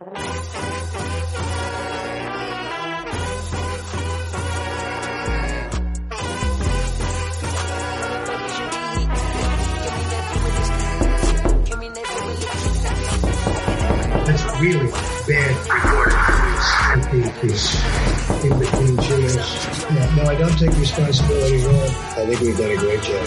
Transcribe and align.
That's 0.00 0.16
really 14.58 14.88
bad 15.28 15.52
recording 15.68 16.16
in 18.42 18.58
between 18.58 18.96
chairs. 19.02 19.36
No, 19.90 20.00
no, 20.14 20.22
I 20.22 20.34
don't 20.34 20.58
take 20.58 20.74
responsibility 20.78 21.60
at 21.60 21.66
all. 21.66 21.74
I 21.76 22.24
think 22.24 22.40
we've 22.40 22.56
done 22.56 22.70
a 22.70 22.76
great 22.78 23.02
job. 23.02 23.26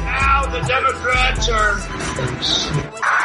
Now 0.00 0.46
the 0.46 0.62
Democrats 0.66 1.48
are 1.48 3.21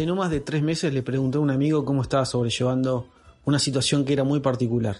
Hace 0.00 0.06
no 0.06 0.16
más 0.16 0.30
de 0.30 0.40
tres 0.40 0.62
meses 0.62 0.94
le 0.94 1.02
pregunté 1.02 1.36
a 1.36 1.42
un 1.42 1.50
amigo 1.50 1.84
cómo 1.84 2.00
estaba 2.00 2.24
sobrellevando 2.24 3.06
una 3.44 3.58
situación 3.58 4.06
que 4.06 4.14
era 4.14 4.24
muy 4.24 4.40
particular. 4.40 4.96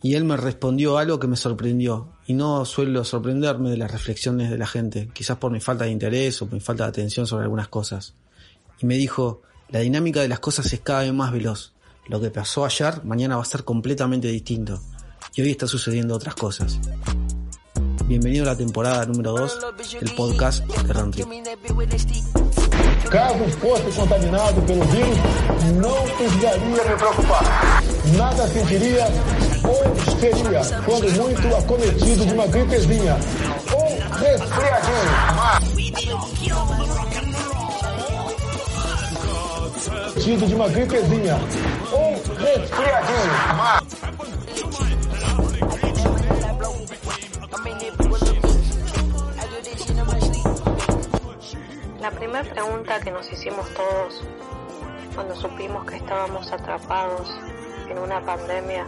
Y 0.00 0.14
él 0.14 0.22
me 0.22 0.36
respondió 0.36 0.98
algo 0.98 1.18
que 1.18 1.26
me 1.26 1.34
sorprendió. 1.34 2.06
Y 2.28 2.34
no 2.34 2.64
suelo 2.64 3.02
sorprenderme 3.02 3.70
de 3.70 3.76
las 3.76 3.90
reflexiones 3.90 4.50
de 4.50 4.56
la 4.56 4.68
gente, 4.68 5.10
quizás 5.12 5.36
por 5.38 5.50
mi 5.50 5.58
falta 5.58 5.84
de 5.84 5.90
interés 5.90 6.40
o 6.40 6.46
por 6.46 6.54
mi 6.54 6.60
falta 6.60 6.84
de 6.84 6.90
atención 6.90 7.26
sobre 7.26 7.42
algunas 7.42 7.66
cosas. 7.66 8.14
Y 8.80 8.86
me 8.86 8.94
dijo, 8.94 9.42
la 9.70 9.80
dinámica 9.80 10.20
de 10.20 10.28
las 10.28 10.38
cosas 10.38 10.72
es 10.72 10.78
cada 10.78 11.00
vez 11.00 11.12
más 11.12 11.32
veloz. 11.32 11.72
Lo 12.06 12.20
que 12.20 12.30
pasó 12.30 12.64
ayer, 12.64 13.02
mañana 13.02 13.34
va 13.34 13.42
a 13.42 13.46
ser 13.46 13.64
completamente 13.64 14.28
distinto. 14.28 14.80
Y 15.34 15.42
hoy 15.42 15.50
está 15.50 15.66
sucediendo 15.66 16.14
otras 16.14 16.36
cosas. 16.36 16.78
Bienvenido 18.06 18.44
a 18.44 18.52
la 18.52 18.56
temporada 18.56 19.06
número 19.06 19.32
2 19.32 19.58
del 20.00 20.14
podcast 20.14 20.64
de. 20.68 22.31
Caso 23.10 23.44
fosse 23.60 23.92
contaminado 23.98 24.62
pelo 24.62 24.84
vírus, 24.84 25.18
não 25.74 26.02
precisaria 26.16 26.58
me 26.58 26.96
preocupar. 26.96 27.44
Nada 28.16 28.48
sentiria 28.48 29.06
ou 29.64 29.82
seria, 30.18 30.60
quando 30.84 31.10
muito, 31.12 31.56
acometido 31.56 32.26
de 32.26 32.34
uma 32.34 32.46
gripezinha 32.46 33.16
ou 33.72 33.88
resfriadinho. 34.18 35.32
Tido 40.22 40.46
de 40.46 40.54
uma 40.54 40.68
gripezinha 40.68 41.38
ou 41.92 42.12
resfriadinho. 42.38 43.32
La 52.02 52.10
primera 52.10 52.42
pregunta 52.42 52.98
que 52.98 53.12
nos 53.12 53.30
hicimos 53.30 53.72
todos 53.74 54.24
cuando 55.14 55.36
supimos 55.36 55.86
que 55.86 55.94
estábamos 55.94 56.50
atrapados 56.50 57.30
en 57.88 57.96
una 57.96 58.20
pandemia 58.20 58.84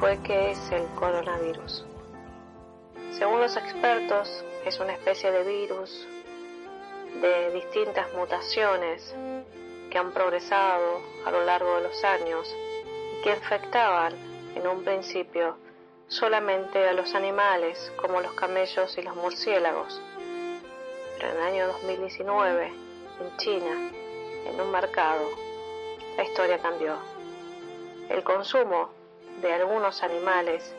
fue 0.00 0.18
qué 0.24 0.50
es 0.50 0.72
el 0.72 0.84
coronavirus. 0.96 1.86
Según 3.12 3.40
los 3.40 3.56
expertos, 3.56 4.44
es 4.66 4.80
una 4.80 4.94
especie 4.94 5.30
de 5.30 5.44
virus 5.44 6.08
de 7.22 7.52
distintas 7.52 8.12
mutaciones 8.14 9.14
que 9.88 9.96
han 9.96 10.10
progresado 10.10 11.00
a 11.24 11.30
lo 11.30 11.44
largo 11.44 11.76
de 11.76 11.82
los 11.82 12.02
años 12.02 12.52
y 13.20 13.22
que 13.22 13.30
infectaban 13.30 14.14
en 14.56 14.66
un 14.66 14.82
principio 14.82 15.56
solamente 16.08 16.88
a 16.88 16.92
los 16.92 17.14
animales 17.14 17.92
como 18.02 18.20
los 18.20 18.32
camellos 18.32 18.98
y 18.98 19.02
los 19.02 19.14
murciélagos 19.14 20.02
pero 21.16 21.30
en 21.30 21.36
el 21.36 21.42
año 21.42 21.66
2019, 21.68 22.66
en 22.66 23.36
China, 23.36 23.90
en 24.46 24.60
un 24.60 24.70
mercado, 24.70 25.28
la 26.16 26.24
historia 26.24 26.58
cambió. 26.58 26.96
El 28.08 28.22
consumo 28.22 28.90
de 29.40 29.52
algunos 29.52 30.02
animales 30.02 30.74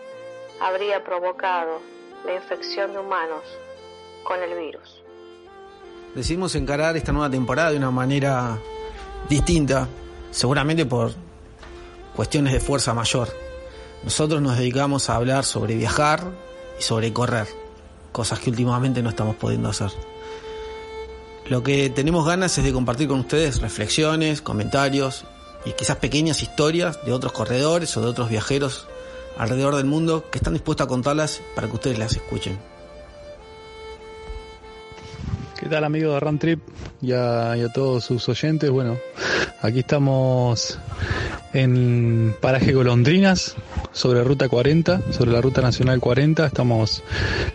habría 0.61 1.03
provocado 1.03 1.81
la 2.25 2.35
infección 2.35 2.93
de 2.93 2.99
humanos 2.99 3.43
con 4.23 4.41
el 4.41 4.57
virus. 4.57 5.03
Decidimos 6.13 6.55
encarar 6.55 6.95
esta 6.95 7.11
nueva 7.11 7.29
temporada 7.29 7.71
de 7.71 7.77
una 7.77 7.91
manera 7.91 8.57
distinta, 9.27 9.87
seguramente 10.31 10.85
por 10.85 11.11
cuestiones 12.15 12.53
de 12.53 12.59
fuerza 12.59 12.93
mayor. 12.93 13.27
Nosotros 14.03 14.41
nos 14.41 14.57
dedicamos 14.57 15.09
a 15.09 15.15
hablar 15.15 15.43
sobre 15.43 15.75
viajar 15.75 16.23
y 16.79 16.81
sobre 16.83 17.11
correr, 17.11 17.47
cosas 18.11 18.39
que 18.39 18.49
últimamente 18.49 19.01
no 19.01 19.09
estamos 19.09 19.35
pudiendo 19.35 19.69
hacer. 19.69 19.91
Lo 21.47 21.61
que 21.61 21.91
tenemos 21.91 22.25
ganas 22.25 22.57
es 22.57 22.63
de 22.63 22.73
compartir 22.73 23.07
con 23.07 23.19
ustedes 23.19 23.61
reflexiones, 23.61 24.41
comentarios 24.41 25.25
y 25.63 25.73
quizás 25.73 25.97
pequeñas 25.97 26.41
historias 26.41 27.05
de 27.05 27.13
otros 27.13 27.33
corredores 27.33 27.95
o 27.97 28.01
de 28.01 28.07
otros 28.07 28.29
viajeros 28.29 28.87
alrededor 29.37 29.75
del 29.75 29.85
mundo 29.85 30.25
que 30.31 30.39
están 30.39 30.53
dispuestos 30.53 30.85
a 30.85 30.87
contarlas 30.87 31.41
para 31.53 31.67
que 31.67 31.73
ustedes 31.73 31.99
las 31.99 32.13
escuchen. 32.13 32.57
¿Qué 35.59 35.69
tal 35.69 35.83
amigos 35.83 36.15
de 36.15 36.19
Run 36.19 36.39
Trip 36.39 36.61
y 37.01 37.11
a, 37.11 37.55
y 37.55 37.61
a 37.61 37.71
todos 37.71 38.03
sus 38.03 38.27
oyentes? 38.27 38.71
Bueno, 38.71 38.97
aquí 39.61 39.79
estamos 39.79 40.79
en 41.53 42.35
paraje 42.41 42.73
Golondrinas, 42.73 43.55
sobre 43.95 44.25
ruta 44.25 44.49
40, 44.49 45.13
sobre 45.13 45.31
la 45.31 45.39
ruta 45.41 45.61
nacional 45.61 46.01
40. 46.01 46.45
Estamos 46.45 47.01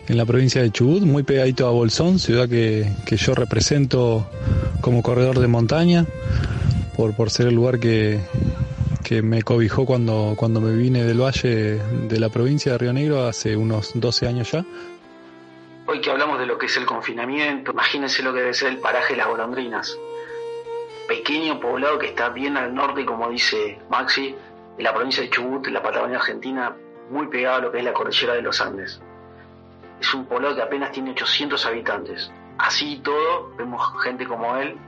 en 0.09 0.17
la 0.17 0.25
provincia 0.25 0.63
de 0.63 0.71
Chubut, 0.71 1.03
muy 1.03 1.23
pegadito 1.23 1.67
a 1.67 1.71
Bolsón, 1.71 2.19
ciudad 2.19 2.49
que, 2.49 2.91
que 3.05 3.19
yo 3.19 3.35
represento 3.35 4.27
como 4.81 5.03
corredor 5.03 5.39
de 5.39 5.47
montaña, 5.49 6.07
por, 6.97 7.15
por 7.15 7.31
ser 7.31 7.49
el 7.49 7.55
lugar 7.55 7.79
que, 7.79 8.21
que 9.05 9.21
me 9.21 9.43
cobijó 9.43 9.85
cuando, 9.85 10.33
cuando 10.35 10.63
me 10.63 10.75
vine 10.75 11.05
del 11.05 11.21
valle 11.21 11.79
de 12.09 12.19
la 12.19 12.31
provincia 12.31 12.73
de 12.73 12.79
Río 12.79 12.95
Negro 12.95 13.27
hace 13.27 13.55
unos 13.55 13.93
12 13.95 14.27
años 14.27 14.51
ya. 14.51 14.65
Hoy 15.87 16.01
que 16.01 16.11
hablamos 16.11 16.39
de 16.39 16.47
lo 16.47 16.57
que 16.57 16.67
es 16.67 16.77
el 16.79 16.87
confinamiento, 16.87 17.73
imagínense 17.73 18.23
lo 18.23 18.33
que 18.33 18.41
debe 18.41 18.55
ser 18.55 18.69
el 18.69 18.79
paraje 18.79 19.15
Las 19.15 19.29
Golondrinas. 19.29 19.95
Pequeño 21.07 21.61
poblado 21.61 21.99
que 21.99 22.07
está 22.07 22.31
bien 22.31 22.57
al 22.57 22.75
norte, 22.75 23.05
como 23.05 23.29
dice 23.29 23.79
Maxi, 23.91 24.35
en 24.81 24.85
la 24.85 24.95
provincia 24.95 25.23
de 25.23 25.29
Chubut, 25.29 25.67
la 25.67 25.83
Patagonia 25.83 26.17
Argentina, 26.17 26.75
muy 27.11 27.27
pegado 27.27 27.57
a 27.57 27.61
lo 27.61 27.71
que 27.71 27.81
es 27.81 27.85
la 27.85 27.93
cordillera 27.93 28.33
de 28.33 28.41
los 28.41 28.63
Andes. 28.63 28.99
Es 30.01 30.15
un 30.15 30.25
poblado 30.25 30.57
que 30.57 30.63
apenas 30.63 30.91
tiene 30.91 31.11
800 31.11 31.67
habitantes. 31.67 32.33
Así 32.57 32.95
y 32.95 32.97
todo, 33.01 33.55
vemos 33.59 33.83
gente 34.03 34.27
como 34.27 34.57
él 34.57 34.79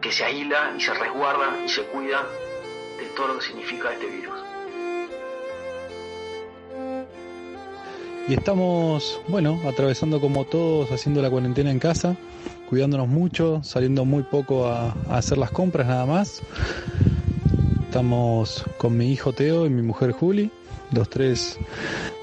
que 0.00 0.10
se 0.10 0.24
aísla 0.24 0.72
y 0.78 0.80
se 0.80 0.94
resguarda 0.94 1.62
y 1.62 1.68
se 1.68 1.82
cuida 1.82 2.22
de 2.98 3.04
todo 3.14 3.28
lo 3.28 3.38
que 3.38 3.44
significa 3.44 3.92
este 3.92 4.06
virus. 4.06 4.34
Y 8.28 8.32
estamos, 8.32 9.20
bueno, 9.28 9.60
atravesando 9.68 10.22
como 10.22 10.46
todos, 10.46 10.90
haciendo 10.90 11.20
la 11.20 11.28
cuarentena 11.28 11.70
en 11.70 11.78
casa, 11.78 12.16
cuidándonos 12.70 13.08
mucho, 13.08 13.60
saliendo 13.62 14.06
muy 14.06 14.22
poco 14.22 14.66
a 14.68 14.94
hacer 15.10 15.36
las 15.36 15.50
compras 15.50 15.86
nada 15.86 16.06
más. 16.06 16.42
Estamos 17.96 18.62
con 18.76 18.94
mi 18.94 19.10
hijo 19.10 19.32
Teo 19.32 19.64
y 19.64 19.70
mi 19.70 19.80
mujer 19.80 20.12
Juli, 20.12 20.50
los 20.92 21.08
tres 21.08 21.58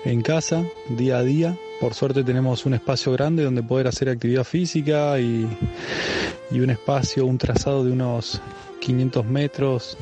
en 0.05 0.21
casa, 0.21 0.63
día 0.89 1.17
a 1.17 1.23
día. 1.23 1.57
Por 1.81 1.95
suerte 1.95 2.23
tenemos 2.23 2.67
un 2.67 2.75
espacio 2.75 3.11
grande 3.11 3.43
donde 3.43 3.63
poder 3.63 3.87
hacer 3.87 4.07
actividad 4.07 4.43
física 4.43 5.19
y, 5.19 5.47
y 6.51 6.59
un 6.59 6.69
espacio, 6.69 7.25
un 7.25 7.39
trazado 7.39 7.83
de 7.83 7.91
unos 7.91 8.39
500 8.81 9.25
metros 9.25 9.97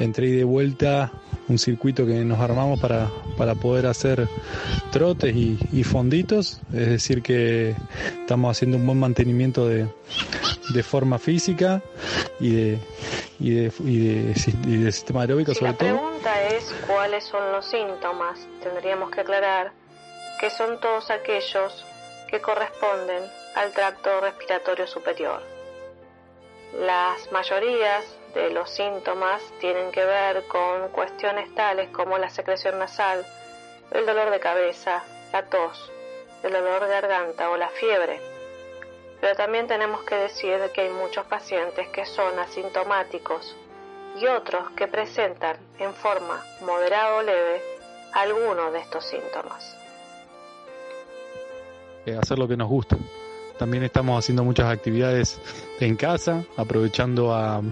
entre 0.00 0.26
ida 0.26 0.40
y 0.40 0.42
vuelta, 0.42 1.12
un 1.46 1.60
circuito 1.60 2.04
que 2.04 2.24
nos 2.24 2.40
armamos 2.40 2.80
para, 2.80 3.08
para 3.38 3.54
poder 3.54 3.86
hacer 3.86 4.28
trotes 4.90 5.36
y, 5.36 5.56
y, 5.72 5.84
fonditos, 5.84 6.60
es 6.72 6.88
decir 6.88 7.22
que 7.22 7.76
estamos 8.22 8.50
haciendo 8.50 8.76
un 8.76 8.84
buen 8.84 8.98
mantenimiento 8.98 9.68
de, 9.68 9.86
de 10.74 10.82
forma 10.82 11.20
física 11.20 11.80
y 12.40 12.50
de, 12.50 12.78
y 13.38 13.54
de, 13.54 13.72
y 13.80 14.08
de, 14.08 14.34
y 14.66 14.84
de 14.84 14.92
sistema 14.92 15.22
aeróbico 15.22 15.52
si 15.52 15.58
sobre 15.60 15.72
la 15.72 15.78
todo. 15.78 15.88
pregunta 15.88 16.42
es 16.48 16.74
cuáles 16.86 17.24
son 17.24 17.52
los 17.52 17.66
síntomas, 17.66 18.38
tendríamos 18.62 19.10
que 19.10 19.20
aclarar 19.20 19.72
que 20.40 20.50
son 20.50 20.80
todos 20.80 21.10
aquellos 21.10 21.84
que 22.28 22.40
corresponden 22.40 23.22
al 23.54 23.72
tracto 23.72 24.20
respiratorio 24.20 24.86
superior. 24.86 25.42
Las 26.80 27.30
mayorías 27.32 28.04
de 28.34 28.50
los 28.50 28.70
síntomas 28.70 29.42
tienen 29.60 29.90
que 29.92 30.04
ver 30.04 30.44
con 30.46 30.88
cuestiones 30.90 31.54
tales 31.54 31.88
como 31.90 32.18
la 32.18 32.28
secreción 32.28 32.78
nasal, 32.78 33.24
el 33.92 34.04
dolor 34.04 34.30
de 34.30 34.40
cabeza, 34.40 35.02
la 35.32 35.44
tos, 35.46 35.90
el 36.42 36.52
dolor 36.52 36.82
de 36.82 36.88
garganta 36.88 37.48
o 37.50 37.56
la 37.56 37.68
fiebre. 37.68 38.20
Pero 39.20 39.34
también 39.34 39.66
tenemos 39.66 40.02
que 40.04 40.14
decir 40.14 40.58
que 40.74 40.82
hay 40.82 40.90
muchos 40.90 41.24
pacientes 41.26 41.88
que 41.88 42.04
son 42.06 42.38
asintomáticos 42.38 43.56
y 44.20 44.26
otros 44.26 44.70
que 44.76 44.86
presentan 44.86 45.56
en 45.78 45.94
forma 45.94 46.42
moderada 46.62 47.16
o 47.16 47.22
leve 47.22 47.62
alguno 48.12 48.70
de 48.70 48.80
estos 48.80 49.04
síntomas. 49.04 49.76
Eh, 52.06 52.16
hacer 52.20 52.38
lo 52.38 52.46
que 52.46 52.56
nos 52.56 52.68
gusta. 52.68 52.96
También 53.58 53.82
estamos 53.82 54.18
haciendo 54.18 54.44
muchas 54.44 54.70
actividades 54.70 55.40
en 55.80 55.96
casa, 55.96 56.44
aprovechando 56.56 57.34
a, 57.34 57.62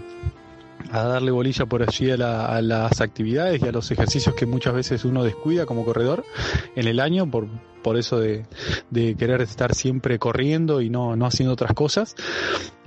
a 0.95 1.09
darle 1.09 1.33
bolilla 1.33 1.67
por 1.67 1.83
allí 1.83 2.13
a, 2.13 2.17
las 2.63 3.01
actividades 3.01 3.61
y 3.61 3.67
a 3.67 3.73
los 3.73 3.91
ejercicios 3.91 4.35
que 4.37 4.47
muchas 4.47 4.75
veces 4.75 5.05
uno 5.05 5.25
descuida 5.25 5.67
como 5.67 5.85
corredor 5.85 6.25
en 6.77 6.87
el 6.87 7.01
año 7.01 7.29
por, 7.29 7.49
por 7.83 7.97
eso 7.97 8.21
de, 8.21 8.47
querer 8.93 9.43
estar 9.43 9.75
siempre 9.75 10.21
corriendo 10.21 10.81
y 10.81 10.91
no, 10.91 11.17
no 11.17 11.27
haciendo 11.27 11.55
otras 11.55 11.73
cosas. 11.73 12.15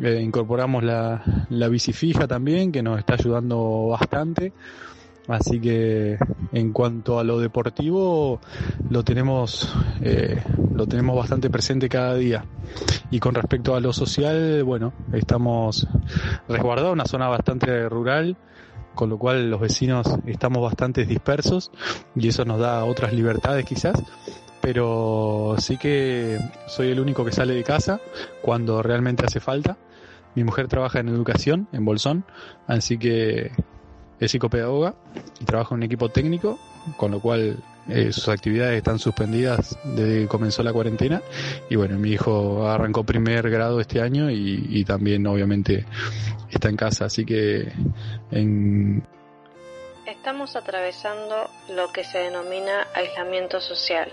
Eh, 0.01 0.21
incorporamos 0.24 0.86
la, 0.86 1.45
la 1.50 1.68
bici 1.68 1.92
fija 1.92 2.27
también, 2.27 2.71
que 2.71 2.81
nos 2.81 2.98
está 2.98 3.15
ayudando 3.15 3.88
bastante. 3.88 4.54
Así 5.27 5.59
que 5.59 6.18
en 6.53 6.71
cuanto 6.71 7.19
a 7.19 7.24
lo 7.24 7.39
deportivo, 7.39 8.39
lo 8.89 9.03
tenemos, 9.03 9.74
eh, 10.01 10.41
lo 10.74 10.88
tenemos 10.88 11.18
bastante 11.18 11.50
presente 11.50 11.89
cada 11.89 12.15
día. 12.15 12.45
Y 13.12 13.19
con 13.19 13.35
respecto 13.35 13.75
a 13.75 13.79
lo 13.79 13.91
social, 13.94 14.63
bueno, 14.63 14.94
estamos 15.12 15.88
resguardados, 16.47 16.94
una 16.94 17.06
zona 17.06 17.27
bastante 17.27 17.89
rural, 17.89 18.38
con 18.95 19.09
lo 19.09 19.18
cual 19.18 19.50
los 19.50 19.59
vecinos 19.59 20.07
estamos 20.25 20.62
bastante 20.62 21.06
dispersos 21.06 21.71
y 22.15 22.27
eso 22.27 22.45
nos 22.45 22.59
da 22.59 22.83
otras 22.85 23.13
libertades 23.13 23.65
quizás. 23.65 24.01
Pero 24.62 25.56
sí 25.59 25.77
que 25.77 26.39
soy 26.68 26.89
el 26.89 27.00
único 27.00 27.23
que 27.23 27.31
sale 27.31 27.53
de 27.53 27.63
casa 27.63 28.00
cuando 28.41 28.81
realmente 28.81 29.25
hace 29.25 29.39
falta. 29.39 29.77
Mi 30.35 30.44
mujer 30.44 30.68
trabaja 30.68 31.00
en 31.00 31.09
educación 31.09 31.68
en 31.71 31.85
Bolsón, 31.85 32.25
así 32.68 32.97
que 32.97 33.51
es 34.19 34.31
psicopedagoga 34.31 34.95
y 35.39 35.45
trabaja 35.45 35.73
en 35.73 35.79
un 35.79 35.83
equipo 35.83 36.09
técnico, 36.09 36.59
con 36.97 37.11
lo 37.11 37.19
cual 37.19 37.57
eh, 37.89 38.11
sus 38.11 38.27
actividades 38.27 38.77
están 38.77 38.99
suspendidas 38.99 39.77
desde 39.83 40.21
que 40.21 40.27
comenzó 40.27 40.63
la 40.63 40.73
cuarentena. 40.73 41.21
Y 41.69 41.75
bueno, 41.75 41.97
mi 41.97 42.11
hijo 42.11 42.67
arrancó 42.67 43.03
primer 43.03 43.49
grado 43.49 43.79
este 43.79 44.01
año 44.01 44.29
y, 44.29 44.83
también 44.85 45.25
obviamente 45.27 45.85
está 46.49 46.69
en 46.69 46.77
casa, 46.77 47.05
así 47.05 47.25
que 47.25 47.71
en... 48.31 49.03
Estamos 50.05 50.55
atravesando 50.55 51.49
lo 51.75 51.91
que 51.91 52.03
se 52.03 52.19
denomina 52.19 52.87
aislamiento 52.93 53.59
social, 53.59 54.11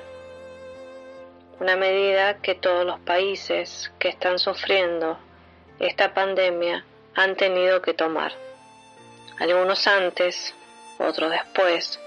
una 1.60 1.76
medida 1.76 2.38
que 2.38 2.56
todos 2.56 2.84
los 2.84 2.98
países 3.00 3.92
que 3.98 4.08
están 4.08 4.40
sufriendo 4.40 5.18
esta 5.78 6.12
pandemia 6.12 6.84
han 7.14 7.36
tenido 7.36 7.80
que 7.80 7.94
tomar 7.94 8.32
algunos 9.38 9.86
antes, 9.86 10.54
otros 10.98 11.30
después, 11.30 11.98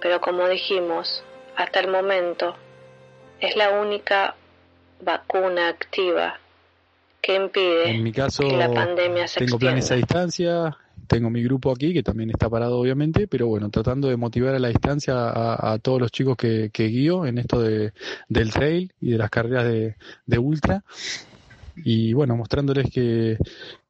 pero 0.00 0.20
como 0.20 0.48
dijimos, 0.48 1.24
hasta 1.56 1.80
el 1.80 1.88
momento 1.88 2.54
es 3.40 3.56
la 3.56 3.70
única 3.70 4.36
vacuna 5.02 5.68
activa 5.68 6.38
que 7.20 7.34
impide 7.34 7.90
en 7.90 8.02
mi 8.02 8.12
caso, 8.12 8.44
que 8.44 8.56
la 8.56 8.72
pandemia 8.72 9.26
se 9.26 9.40
tengo 9.40 9.58
planes 9.58 9.90
a 9.90 9.96
distancia, 9.96 10.76
tengo 11.06 11.28
mi 11.28 11.42
grupo 11.42 11.72
aquí 11.72 11.92
que 11.92 12.02
también 12.02 12.30
está 12.30 12.48
parado 12.48 12.78
obviamente, 12.78 13.26
pero 13.26 13.46
bueno, 13.46 13.68
tratando 13.70 14.08
de 14.08 14.16
motivar 14.16 14.54
a 14.54 14.58
la 14.58 14.68
distancia 14.68 15.14
a, 15.16 15.78
todos 15.80 16.00
los 16.00 16.12
chicos 16.12 16.36
que, 16.36 16.70
guío 16.72 17.26
en 17.26 17.38
esto 17.38 17.60
de, 17.60 17.92
del 18.28 18.52
trail 18.52 18.92
y 19.00 19.10
de 19.10 19.18
las 19.18 19.30
carreras 19.30 19.64
de, 19.64 19.96
de 20.26 20.38
ultra 20.38 20.84
y 21.76 22.12
bueno, 22.12 22.36
mostrándoles 22.36 22.90
que, 22.90 23.38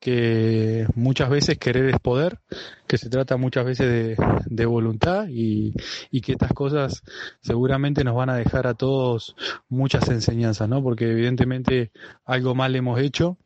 que 0.00 0.86
muchas 0.94 1.30
veces 1.30 1.58
querer 1.58 1.86
es 1.86 2.00
poder, 2.00 2.40
que 2.86 2.98
se 2.98 3.08
trata 3.08 3.36
muchas 3.36 3.64
veces 3.64 3.86
de, 3.86 4.16
de 4.46 4.66
voluntad 4.66 5.26
y, 5.28 5.72
y, 6.10 6.20
que 6.20 6.32
estas 6.32 6.52
cosas 6.52 7.02
seguramente 7.40 8.04
nos 8.04 8.14
van 8.14 8.30
a 8.30 8.36
dejar 8.36 8.66
a 8.66 8.74
todos 8.74 9.36
muchas 9.68 10.08
enseñanzas, 10.08 10.68
¿no? 10.68 10.82
Porque 10.82 11.10
evidentemente 11.10 11.92
algo 12.24 12.54
mal 12.54 12.74
hemos 12.74 13.00
hecho 13.00 13.38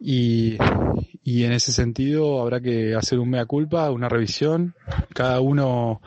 y, 0.00 0.58
y 1.22 1.44
en 1.44 1.52
ese 1.52 1.72
sentido 1.72 2.42
habrá 2.42 2.60
que 2.60 2.94
hacer 2.94 3.18
un 3.18 3.30
mea 3.30 3.46
culpa, 3.46 3.90
una 3.90 4.08
revisión, 4.08 4.74
cada 5.14 5.40
uno 5.40 6.00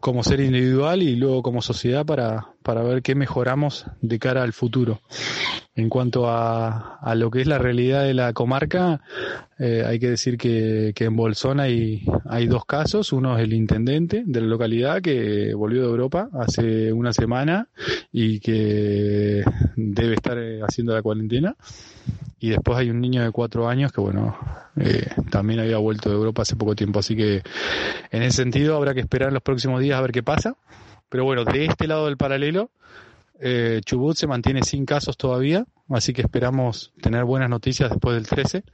como 0.00 0.24
ser 0.24 0.40
individual 0.40 1.02
y 1.02 1.16
luego 1.16 1.42
como 1.42 1.62
sociedad 1.62 2.06
para, 2.06 2.48
para 2.62 2.82
ver 2.82 3.02
qué 3.02 3.14
mejoramos 3.14 3.86
de 4.00 4.18
cara 4.18 4.42
al 4.42 4.52
futuro. 4.52 5.00
En 5.74 5.88
cuanto 5.88 6.28
a, 6.28 6.96
a 6.96 7.14
lo 7.14 7.30
que 7.30 7.42
es 7.42 7.46
la 7.46 7.58
realidad 7.58 8.04
de 8.04 8.14
la 8.14 8.32
comarca, 8.32 9.00
eh, 9.58 9.84
hay 9.86 9.98
que 9.98 10.10
decir 10.10 10.36
que, 10.36 10.92
que 10.94 11.04
en 11.04 11.16
Bolsón 11.16 11.60
hay, 11.60 12.04
hay 12.28 12.46
dos 12.46 12.64
casos. 12.64 13.12
Uno 13.12 13.36
es 13.36 13.44
el 13.44 13.52
intendente 13.52 14.24
de 14.26 14.40
la 14.40 14.46
localidad 14.46 15.00
que 15.00 15.54
volvió 15.54 15.82
de 15.82 15.88
Europa 15.88 16.28
hace 16.32 16.92
una 16.92 17.12
semana 17.12 17.68
y 18.10 18.40
que 18.40 19.44
debe 19.76 20.14
estar 20.14 20.38
eh, 20.38 20.60
haciendo 20.62 20.94
la 20.94 21.02
cuarentena. 21.02 21.56
Y 22.40 22.50
después 22.50 22.78
hay 22.78 22.90
un 22.90 23.00
niño 23.00 23.22
de 23.22 23.30
cuatro 23.30 23.68
años 23.68 23.92
que, 23.92 24.00
bueno, 24.00 24.36
eh, 24.76 25.06
también 25.30 25.60
había 25.60 25.76
vuelto 25.76 26.08
de 26.08 26.16
Europa 26.16 26.42
hace 26.42 26.56
poco 26.56 26.74
tiempo. 26.74 26.98
Así 26.98 27.14
que 27.14 27.42
en 28.10 28.22
ese 28.22 28.38
sentido 28.38 28.76
habrá 28.76 28.94
que 28.94 29.00
esperar 29.00 29.32
los 29.32 29.42
próximos 29.42 29.80
días 29.80 29.98
a 29.98 30.02
ver 30.02 30.12
qué 30.12 30.22
pasa. 30.22 30.56
Pero 31.10 31.24
bueno, 31.24 31.44
de 31.44 31.66
este 31.66 31.86
lado 31.86 32.06
del 32.06 32.16
paralelo, 32.16 32.70
eh, 33.40 33.80
Chubut 33.84 34.16
se 34.16 34.26
mantiene 34.26 34.62
sin 34.62 34.84
casos 34.84 35.16
todavía, 35.16 35.66
así 35.88 36.12
que 36.12 36.20
esperamos 36.20 36.92
tener 37.00 37.24
buenas 37.24 37.48
noticias 37.48 37.90
después 37.90 38.14
del 38.14 38.26
13. 38.26 38.64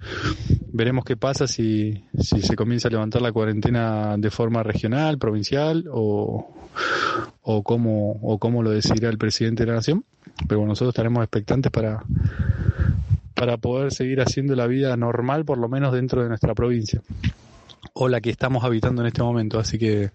Veremos 0.73 1.05
qué 1.05 1.17
pasa 1.17 1.47
si, 1.47 2.05
si 2.19 2.43
se 2.43 2.57
comienza 2.57 2.89
a 2.89 2.91
levantar 2.91 3.23
la 3.23 3.33
cuarentena 3.33 4.17
de 4.19 4.31
forma 4.31 4.63
regional, 4.63 5.19
provincial 5.19 5.85
o, 5.91 6.53
o, 7.43 7.63
cómo, 7.63 8.19
o 8.23 8.39
cómo 8.39 8.63
lo 8.63 8.71
decidirá 8.71 9.09
el 9.09 9.19
presidente 9.19 9.63
de 9.63 9.69
la 9.69 9.77
nación. 9.77 10.05
Pero 10.49 10.61
bueno, 10.61 10.73
nosotros 10.73 10.93
estaremos 10.93 11.23
expectantes 11.23 11.71
para, 11.71 12.03
para 13.37 13.57
poder 13.59 13.93
seguir 13.93 14.21
haciendo 14.21 14.57
la 14.57 14.67
vida 14.67 14.97
normal, 14.97 15.45
por 15.45 15.59
lo 15.59 15.69
menos 15.69 15.93
dentro 15.93 16.23
de 16.23 16.29
nuestra 16.29 16.55
provincia 16.55 17.03
o 17.93 18.09
la 18.09 18.21
que 18.21 18.31
estamos 18.31 18.65
habitando 18.65 19.03
en 19.03 19.09
este 19.09 19.23
momento. 19.23 19.59
Así 19.59 19.79
que 19.79 20.11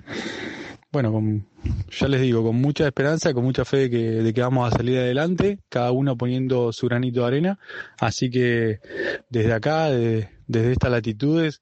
bueno, 0.91 1.13
con, 1.13 1.47
ya 1.89 2.07
les 2.09 2.19
digo, 2.19 2.43
con 2.43 2.57
mucha 2.57 2.85
esperanza, 2.85 3.33
con 3.33 3.45
mucha 3.45 3.63
fe 3.63 3.77
de 3.77 3.89
que, 3.89 3.97
de 3.97 4.33
que 4.33 4.41
vamos 4.41 4.71
a 4.71 4.75
salir 4.75 4.97
adelante, 4.97 5.59
cada 5.69 5.91
uno 5.91 6.17
poniendo 6.17 6.73
su 6.73 6.87
granito 6.87 7.21
de 7.21 7.27
arena. 7.27 7.59
Así 7.97 8.29
que 8.29 8.81
desde 9.29 9.53
acá, 9.53 9.89
desde 9.89 10.71
estas 10.71 10.91
latitudes, 10.91 11.61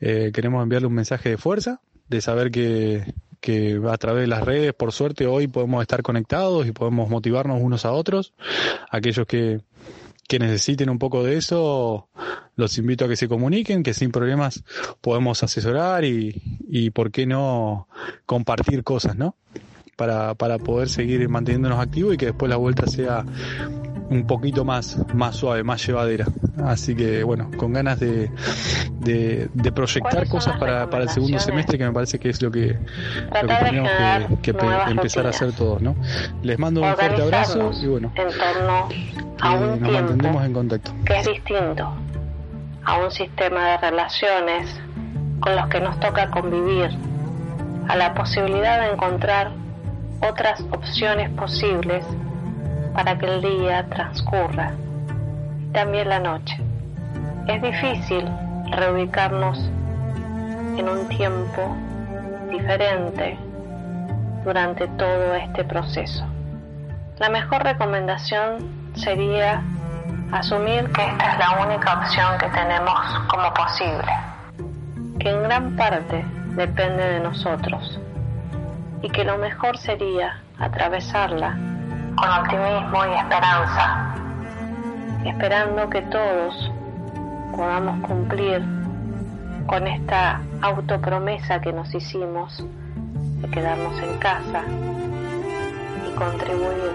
eh, 0.00 0.30
queremos 0.32 0.62
enviarle 0.62 0.88
un 0.88 0.94
mensaje 0.94 1.28
de 1.28 1.36
fuerza, 1.36 1.82
de 2.08 2.22
saber 2.22 2.50
que, 2.50 3.12
que 3.40 3.78
a 3.90 3.98
través 3.98 4.22
de 4.22 4.28
las 4.28 4.42
redes, 4.42 4.72
por 4.72 4.92
suerte, 4.92 5.26
hoy 5.26 5.48
podemos 5.48 5.82
estar 5.82 6.02
conectados 6.02 6.66
y 6.66 6.72
podemos 6.72 7.10
motivarnos 7.10 7.60
unos 7.60 7.84
a 7.84 7.92
otros. 7.92 8.32
Aquellos 8.90 9.26
que, 9.26 9.60
que 10.28 10.38
necesiten 10.38 10.90
un 10.90 10.98
poco 10.98 11.22
de 11.22 11.36
eso, 11.36 12.08
los 12.56 12.78
invito 12.78 13.04
a 13.04 13.08
que 13.08 13.16
se 13.16 13.28
comuniquen, 13.28 13.82
que 13.82 13.94
sin 13.94 14.10
problemas 14.10 14.62
podemos 15.00 15.42
asesorar 15.42 16.04
y, 16.04 16.42
y 16.68 16.90
por 16.90 17.10
qué 17.10 17.26
no 17.26 17.88
compartir 18.26 18.84
cosas, 18.84 19.16
¿no? 19.16 19.36
Para, 19.96 20.34
para 20.34 20.58
poder 20.58 20.88
seguir 20.88 21.28
manteniéndonos 21.28 21.78
activos 21.78 22.14
y 22.14 22.16
que 22.16 22.26
después 22.26 22.48
la 22.48 22.56
vuelta 22.56 22.86
sea 22.86 23.24
un 24.12 24.26
poquito 24.26 24.64
más, 24.64 24.98
más 25.14 25.36
suave, 25.36 25.62
más 25.64 25.84
llevadera. 25.86 26.26
Así 26.64 26.94
que 26.94 27.24
bueno, 27.24 27.50
con 27.56 27.72
ganas 27.72 27.98
de, 27.98 28.30
de, 29.00 29.72
proyectar 29.72 30.28
cosas 30.28 30.58
para, 30.58 30.88
para 30.90 31.04
el 31.04 31.10
segundo 31.10 31.38
semestre 31.38 31.78
que 31.78 31.84
me 31.84 31.92
parece 31.92 32.18
que 32.18 32.28
es 32.28 32.42
lo 32.42 32.50
que, 32.50 32.78
lo 33.42 33.48
que 33.48 33.54
tenemos 33.64 33.90
que, 34.42 34.90
empezar 34.90 35.26
a 35.26 35.30
hacer 35.30 35.52
todos, 35.52 35.80
¿no? 35.80 35.96
Les 36.42 36.58
mando 36.58 36.82
un 36.82 36.94
fuerte 36.94 37.22
abrazo 37.22 37.72
y 37.82 37.86
bueno, 37.86 38.12
nos 39.80 39.92
mantendremos 39.92 40.44
en 40.44 40.52
contacto. 40.52 40.92
Que 41.04 41.18
es 41.20 41.26
distinto 41.26 41.92
a 42.84 42.98
un 42.98 43.10
sistema 43.10 43.70
de 43.70 43.78
relaciones 43.78 44.80
con 45.40 45.56
los 45.56 45.66
que 45.68 45.80
nos 45.80 45.98
toca 46.00 46.30
convivir, 46.30 46.90
a 47.88 47.96
la 47.96 48.14
posibilidad 48.14 48.80
de 48.80 48.92
encontrar 48.92 49.61
otras 50.22 50.60
opciones 50.70 51.30
posibles 51.30 52.04
para 52.94 53.18
que 53.18 53.26
el 53.26 53.42
día 53.42 53.84
transcurra, 53.88 54.72
también 55.72 56.08
la 56.08 56.20
noche. 56.20 56.60
Es 57.48 57.60
difícil 57.60 58.24
reubicarnos 58.70 59.58
en 60.76 60.88
un 60.88 61.08
tiempo 61.08 61.76
diferente 62.50 63.36
durante 64.44 64.86
todo 64.88 65.34
este 65.34 65.64
proceso. 65.64 66.24
La 67.18 67.28
mejor 67.28 67.64
recomendación 67.64 68.90
sería 68.94 69.62
asumir 70.30 70.90
que 70.92 71.04
esta 71.04 71.32
es 71.32 71.38
la 71.38 71.66
única 71.66 71.98
opción 71.98 72.38
que 72.38 72.48
tenemos 72.48 73.00
como 73.28 73.52
posible, 73.54 74.12
que 75.18 75.30
en 75.30 75.42
gran 75.42 75.76
parte 75.76 76.24
depende 76.54 77.02
de 77.02 77.20
nosotros 77.20 78.01
y 79.02 79.10
que 79.10 79.24
lo 79.24 79.36
mejor 79.38 79.76
sería 79.78 80.40
atravesarla 80.58 81.58
con 82.16 82.30
optimismo 82.30 83.04
y 83.06 83.18
esperanza, 83.18 84.14
esperando 85.24 85.90
que 85.90 86.02
todos 86.02 86.70
podamos 87.56 88.06
cumplir 88.06 88.62
con 89.66 89.86
esta 89.86 90.40
autopromesa 90.60 91.60
que 91.60 91.72
nos 91.72 91.94
hicimos 91.94 92.64
de 93.40 93.48
quedarnos 93.50 93.98
en 94.02 94.18
casa 94.18 94.62
y 96.06 96.14
contribuir 96.14 96.92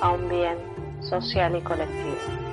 a 0.00 0.10
un 0.10 0.28
bien 0.28 0.56
social 1.00 1.56
y 1.56 1.60
colectivo. 1.60 2.49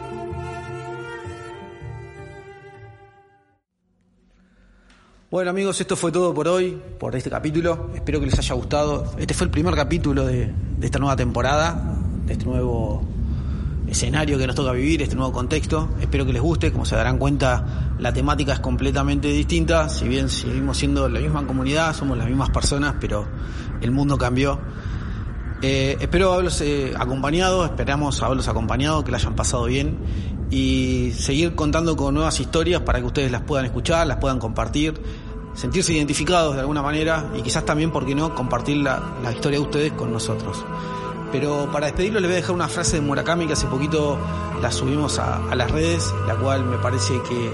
Bueno 5.30 5.50
amigos, 5.50 5.82
esto 5.82 5.98
fue 5.98 6.10
todo 6.10 6.34
por 6.34 6.48
hoy, 6.48 6.82
por 6.98 7.14
este 7.14 7.30
capítulo. 7.30 7.90
Espero 7.94 8.22
que 8.22 8.28
les 8.28 8.40
haya 8.40 8.56
gustado. 8.56 9.12
Este 9.18 9.34
fue 9.34 9.44
el 9.44 9.52
primer 9.52 9.76
capítulo 9.76 10.26
de, 10.26 10.54
esta 10.82 11.00
nueva 11.00 11.18
temporada, 11.18 11.98
de 12.26 12.32
este 12.32 12.46
nuevo 12.46 13.04
escenario 13.90 14.38
que 14.38 14.48
nos 14.48 14.56
toca 14.56 14.72
vivir, 14.72 15.02
este 15.02 15.18
nuevo 15.18 15.34
contexto. 15.34 15.90
Espero 16.00 16.26
que 16.26 16.32
les 16.32 16.42
guste, 16.42 16.72
como 16.72 16.86
se 16.86 16.96
darán 16.96 17.18
cuenta, 17.18 17.92
la 18.00 18.14
temática 18.14 18.54
es 18.54 18.62
completamente 18.62 19.28
distinta, 19.28 19.90
si 19.90 20.08
bien 20.08 20.30
seguimos 20.30 20.78
siendo 20.78 21.10
la 21.10 21.20
misma 21.20 21.46
comunidad, 21.46 21.94
somos 21.94 22.18
las 22.18 22.30
mismas 22.30 22.50
personas, 22.50 22.96
pero 22.98 23.28
el 23.82 23.92
mundo 23.92 24.18
cambió. 24.18 24.62
Eh, 25.62 25.98
espero 26.00 26.32
haberlos 26.32 26.62
eh, 26.62 26.94
acompañado, 26.98 27.66
esperamos 27.66 28.24
haberlos 28.24 28.48
acompañado, 28.48 29.04
que 29.04 29.12
la 29.12 29.18
hayan 29.18 29.36
pasado 29.36 29.66
bien 29.66 29.98
y 30.50 31.14
seguir 31.18 31.56
contando 31.56 31.96
con 31.96 32.14
nuevas 32.14 32.40
historias 32.40 32.82
para 32.82 33.00
que 33.00 33.06
ustedes 33.06 33.32
las 33.32 33.42
puedan 33.42 33.66
escuchar, 33.66 34.08
las 34.08 34.18
puedan 34.18 34.40
compartir, 34.40 35.00
sentirse 35.54 35.94
identificados 35.94 36.56
de 36.56 36.62
alguna 36.62 36.82
manera 36.82 37.32
y 37.36 37.42
quizás 37.42 37.66
también, 37.66 37.92
¿por 37.92 38.06
qué 38.06 38.16
no?, 38.16 38.34
compartir 38.34 38.78
la, 38.78 39.02
la 39.22 39.32
historia 39.32 39.60
de 39.60 39.66
ustedes 39.66 39.94
con 39.94 40.12
nosotros. 40.12 40.64
Pero 41.32 41.70
para 41.72 41.88
despedirlo 41.88 42.20
les 42.20 42.30
voy 42.30 42.38
a 42.38 42.42
dejar 42.42 42.56
una 42.56 42.70
frase 42.70 42.98
de 42.98 43.02
Murakami 43.02 43.48
que 43.48 43.54
hace 43.54 43.68
poquito 43.68 44.18
la 44.62 44.72
subimos 44.72 45.20
a, 45.20 45.50
a, 45.50 45.56
las 45.56 45.70
redes, 45.70 46.14
la 46.26 46.36
cual 46.36 46.64
me 46.64 46.78
parece 46.78 47.22
que 47.24 47.52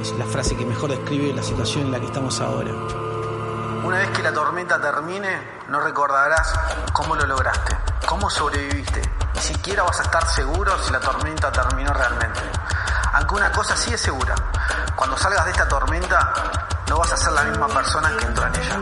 es 0.00 0.12
la 0.18 0.24
frase 0.24 0.56
que 0.56 0.66
mejor 0.66 0.90
describe 0.90 1.32
la 1.32 1.42
situación 1.42 1.86
en 1.86 1.92
la 1.92 2.00
que 2.00 2.06
estamos 2.06 2.40
ahora. 2.40 2.72
Una 3.84 3.98
vez 3.98 4.08
que 4.10 4.22
la 4.22 4.32
tormenta 4.32 4.80
termine, 4.80 5.28
no 5.68 5.80
recordarás 5.80 6.52
cómo 6.92 7.14
lo 7.14 7.26
lograste, 7.26 7.76
cómo 8.06 8.28
sobreviviste. 8.28 9.02
Ni 9.34 9.40
siquiera 9.40 9.82
vas 9.82 10.00
a 10.00 10.02
estar 10.02 10.28
seguro 10.30 10.72
si 10.82 10.92
la 10.92 11.00
tormenta 11.00 11.50
terminó 11.52 11.92
realmente. 11.92 12.40
Aunque 13.12 13.34
una 13.34 13.52
cosa 13.52 13.76
sí 13.76 13.92
es 13.92 14.00
segura, 14.00 14.34
cuando 14.96 15.16
salgas 15.16 15.44
de 15.44 15.50
esta 15.50 15.68
tormenta 15.68 16.32
no 16.88 16.98
vas 16.98 17.12
a 17.12 17.16
ser 17.16 17.32
la 17.32 17.44
misma 17.44 17.68
persona 17.68 18.12
que 18.16 18.26
entró 18.26 18.46
en 18.46 18.54
ella. 18.54 18.80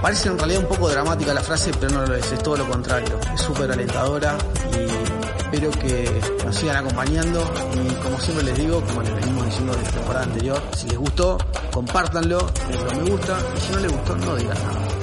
Parece 0.00 0.28
en 0.28 0.38
realidad 0.38 0.60
un 0.60 0.68
poco 0.68 0.88
dramática 0.88 1.34
la 1.34 1.40
frase, 1.40 1.72
pero 1.80 1.92
no 1.92 2.06
lo 2.06 2.14
es, 2.14 2.30
es 2.30 2.42
todo 2.42 2.56
lo 2.56 2.68
contrario. 2.68 3.18
Es 3.34 3.40
súper 3.40 3.72
alentadora 3.72 4.36
y 4.72 5.16
espero 5.36 5.70
que 5.70 6.38
nos 6.44 6.54
sigan 6.54 6.76
acompañando 6.76 7.40
y 7.74 7.88
como 8.02 8.20
siempre 8.20 8.44
les 8.44 8.56
digo, 8.56 8.80
como 8.84 9.02
les 9.02 9.14
venimos 9.14 9.46
diciendo 9.46 9.72
desde 9.74 9.86
la 9.86 9.92
temporada 9.92 10.24
anterior, 10.24 10.62
si 10.76 10.88
les 10.88 10.98
gustó, 10.98 11.38
compártanlo, 11.72 12.50
denle 12.68 12.94
me 13.02 13.10
gusta 13.10 13.36
y 13.56 13.60
si 13.60 13.72
no 13.72 13.78
les 13.78 13.92
gustó, 13.92 14.16
no 14.16 14.36
digan 14.36 14.56
nada. 14.62 14.95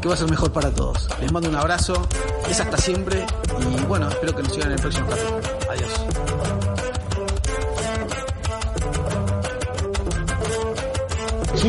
Que 0.00 0.08
va 0.08 0.14
a 0.14 0.16
ser 0.16 0.30
mejor 0.30 0.52
para 0.52 0.70
todos. 0.70 1.08
Les 1.20 1.32
mando 1.32 1.48
un 1.48 1.56
abrazo, 1.56 2.06
es 2.48 2.60
hasta 2.60 2.76
siempre 2.76 3.26
y 3.60 3.84
bueno, 3.84 4.08
espero 4.08 4.34
que 4.34 4.42
nos 4.42 4.52
sigan 4.52 4.68
en 4.68 4.74
el 4.74 4.80
próximo 4.80 5.08
capítulo. 5.08 5.40
Adiós. 5.70 5.90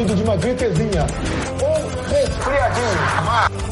de 0.06 0.24
uma 0.24 0.36
gripezinha 0.38 1.06
resfriadinho. 2.10 3.69